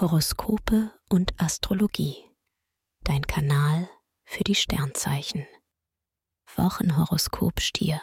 [0.00, 2.24] Horoskope und Astrologie.
[3.02, 3.90] Dein Kanal
[4.24, 5.44] für die Sternzeichen.
[6.54, 8.00] Wochenhoroskop Stier.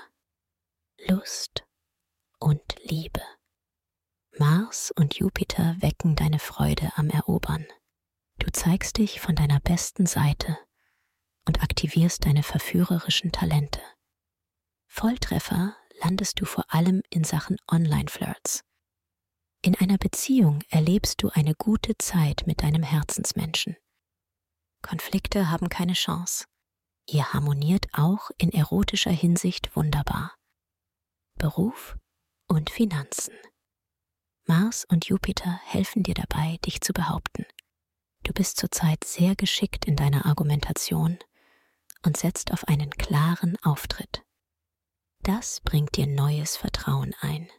[1.08, 1.66] Lust
[2.40, 3.22] und Liebe.
[4.38, 7.66] Mars und Jupiter wecken deine Freude am Erobern.
[8.40, 10.58] Du zeigst dich von deiner besten Seite
[11.48, 13.80] und aktivierst deine verführerischen Talente.
[14.88, 18.66] Volltreffer landest du vor allem in Sachen Online-Flirts.
[19.86, 23.78] In einer Beziehung erlebst du eine gute Zeit mit deinem Herzensmenschen.
[24.82, 26.46] Konflikte haben keine Chance.
[27.08, 30.34] Ihr harmoniert auch in erotischer Hinsicht wunderbar.
[31.38, 32.00] Beruf
[32.48, 33.36] und Finanzen.
[34.48, 37.46] Mars und Jupiter helfen dir dabei, dich zu behaupten.
[38.24, 41.20] Du bist zurzeit sehr geschickt in deiner Argumentation
[42.04, 44.24] und setzt auf einen klaren Auftritt.
[45.22, 47.52] Das bringt dir neues Vertrauen ein.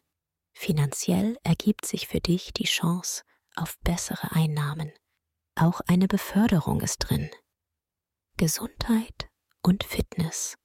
[0.59, 3.25] Finanziell ergibt sich für dich die Chance
[3.57, 4.91] auf bessere Einnahmen.
[5.55, 7.31] Auch eine Beförderung ist drin.
[8.39, 9.29] Gesundheit
[9.63, 10.57] und Fitness.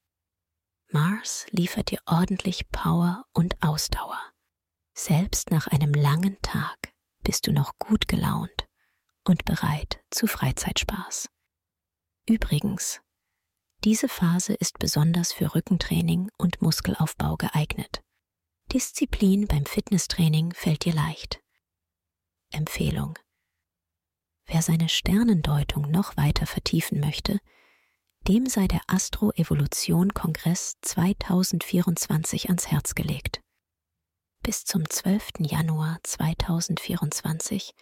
[0.88, 4.18] Mars liefert dir ordentlich Power und Ausdauer.
[4.94, 8.70] Selbst nach einem langen Tag bist du noch gut gelaunt
[9.26, 11.28] und bereit zu Freizeitspaß.
[12.28, 13.02] Übrigens,
[13.84, 18.01] diese Phase ist besonders für Rückentraining und Muskelaufbau geeignet.
[18.74, 21.42] Disziplin beim Fitnesstraining fällt dir leicht.
[22.54, 23.20] Empfehlung.
[24.46, 27.40] Wer seine Sternendeutung noch weiter vertiefen möchte,
[28.30, 33.42] dem sei der Astro-Evolution-Kongress 2024 ans Herz gelegt.
[34.42, 35.40] Bis zum 12.
[35.40, 37.74] Januar 2024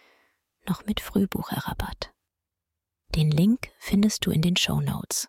[0.66, 2.12] noch mit Frühbucherrabatt.
[3.14, 5.28] Den Link findest du in den Show Notes.